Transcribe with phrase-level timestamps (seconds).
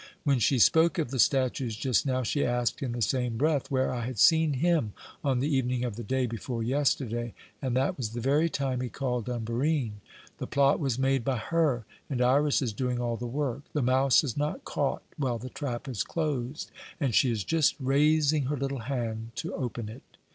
[0.23, 3.93] When she spoke of the statues just now, she asked in the same breath where
[3.93, 4.93] I had seen him
[5.23, 8.89] on the evening of the day before yesterday, and that was the very time he
[8.89, 10.01] called on Barine.
[10.39, 13.61] The plot was made by her, and Iras is doing all the work.
[13.73, 18.45] The mouse is not caught while the trap is closed, and she is just raising
[18.45, 20.01] her little hand to open it."